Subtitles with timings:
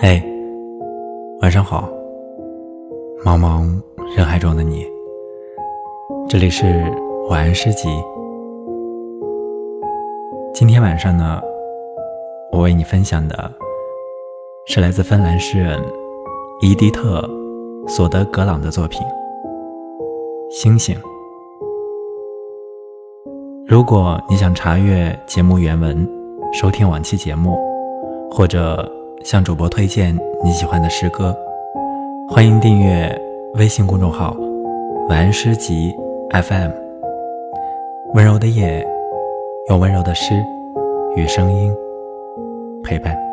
[0.00, 0.22] 嘿，
[1.42, 1.88] 晚上好，
[3.24, 3.66] 茫茫
[4.16, 4.86] 人海中的你。
[6.28, 6.84] 这里是
[7.28, 7.88] 晚安诗集。
[10.54, 11.40] 今天晚上呢，
[12.52, 13.50] 我为你分享的
[14.68, 15.76] 是来自芬兰诗人
[16.62, 17.20] 伊迪特·
[17.88, 19.02] 索德格朗的作品
[20.48, 20.94] 《星星》。
[23.66, 26.08] 如果你想查阅节目原文，
[26.52, 27.58] 收听往期节目，
[28.30, 28.88] 或者。
[29.24, 31.36] 向主播推荐你喜欢的诗歌，
[32.28, 33.10] 欢迎订阅
[33.54, 34.34] 微信公众号
[35.10, 35.94] “晚安诗集
[36.32, 36.70] FM”。
[38.14, 38.86] 温柔的夜，
[39.68, 40.34] 用温柔的诗
[41.16, 41.70] 与声音
[42.82, 43.27] 陪伴。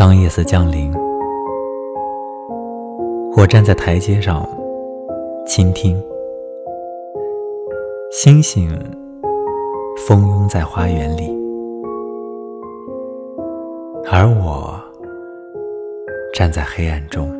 [0.00, 0.90] 当夜色降临，
[3.36, 4.48] 我站在台阶上，
[5.46, 6.02] 倾听
[8.10, 8.66] 星星
[9.98, 11.28] 蜂拥在花园里，
[14.10, 14.80] 而我
[16.32, 17.30] 站在黑暗中，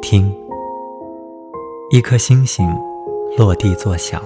[0.00, 0.32] 听
[1.90, 2.64] 一颗星星
[3.36, 4.22] 落地作响。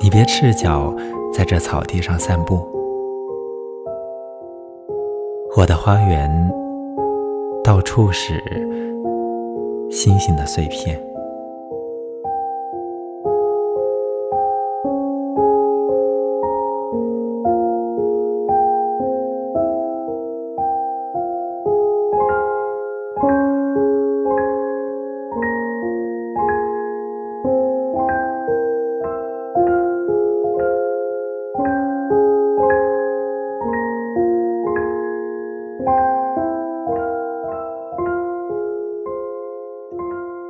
[0.00, 0.94] 你别赤脚。
[1.36, 2.60] 在这草地上散步，
[5.56, 6.30] 我的花园
[7.64, 8.40] 到处是
[9.90, 11.13] 星星的碎片。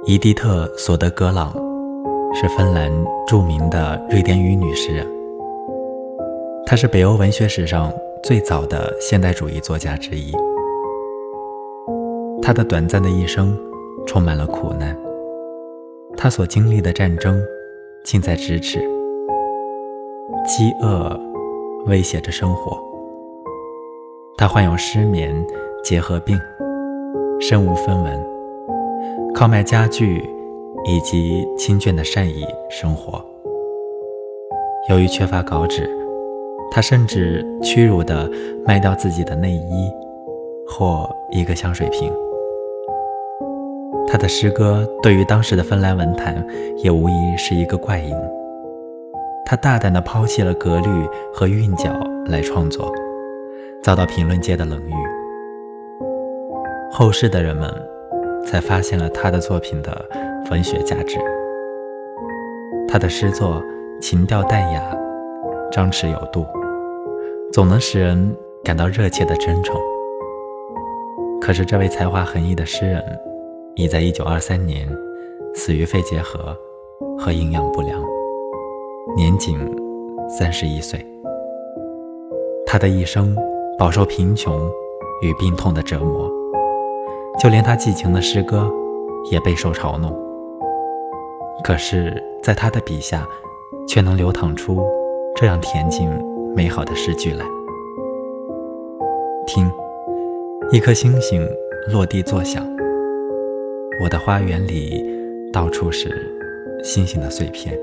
[0.06, 1.50] 伊迪特·索德格朗
[2.34, 2.92] 是芬兰
[3.26, 5.06] 著名的瑞典语女诗人，
[6.66, 7.90] 她是北欧文学史上
[8.22, 10.30] 最早的现代主义作家之一。
[12.42, 13.58] 她的短暂的一生
[14.06, 14.94] 充满了苦难，
[16.18, 17.42] 她所经历的战争
[18.04, 18.80] 近在咫尺，
[20.44, 21.18] 饥饿
[21.86, 22.78] 威胁着生活。
[24.36, 25.34] 她患有失眠、
[25.82, 26.38] 结核病，
[27.40, 28.33] 身无分文。
[29.34, 30.22] 靠卖家具
[30.86, 33.24] 以及亲眷的善意生活。
[34.88, 35.88] 由于缺乏稿纸，
[36.70, 38.30] 他甚至屈辱地
[38.66, 39.90] 卖掉自己的内衣
[40.66, 42.12] 或一个香水瓶。
[44.06, 48.14] 他的诗歌对于当时的芬兰文坛也无疑是一个怪影。
[49.46, 50.88] 他大胆地抛弃了格律
[51.32, 51.90] 和韵脚
[52.26, 52.92] 来创作，
[53.82, 54.92] 遭到评论界的冷遇。
[56.90, 57.93] 后世的人们。
[58.46, 60.08] 才发现了他的作品的
[60.50, 61.18] 文学价值。
[62.86, 63.62] 他的诗作
[64.00, 64.82] 情调淡雅，
[65.72, 66.46] 张弛有度，
[67.52, 69.74] 总能使人感到热切的真诚。
[71.40, 73.02] 可是，这位才华横溢的诗人，
[73.74, 74.88] 已在1923年
[75.54, 76.56] 死于肺结核
[77.18, 78.00] 和营养不良，
[79.16, 79.58] 年仅
[80.40, 81.04] 31岁。
[82.66, 83.36] 他的一生
[83.78, 84.70] 饱受贫穷
[85.22, 86.33] 与病痛的折磨。
[87.40, 88.70] 就连他寄情的诗歌
[89.30, 90.14] 也备受嘲弄，
[91.64, 93.26] 可是，在他的笔下，
[93.88, 94.82] 却能流淌出
[95.34, 96.08] 这样恬静
[96.54, 97.44] 美好的诗句来。
[99.46, 99.70] 听，
[100.70, 101.46] 一颗星星
[101.92, 102.64] 落地作响，
[104.02, 105.04] 我的花园里
[105.52, 106.08] 到处是
[106.82, 107.76] 星星的碎片。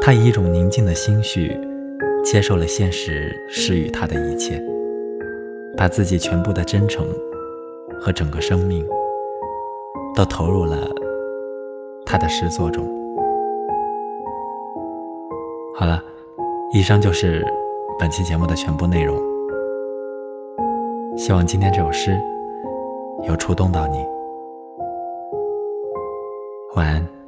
[0.00, 1.56] 他以一种宁静的心绪，
[2.24, 4.60] 接受了现实施予他的一切，
[5.76, 7.06] 把自己全部的真诚。
[8.00, 8.86] 和整个生命
[10.14, 10.88] 都投入了
[12.04, 12.84] 他的诗作中。
[15.76, 16.02] 好了，
[16.72, 17.44] 以上就是
[17.98, 19.16] 本期节目的全部内容。
[21.16, 22.20] 希望今天这首诗
[23.28, 23.98] 有触动到你。
[26.76, 27.23] 晚安。